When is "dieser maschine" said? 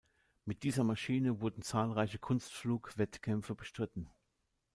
0.63-1.41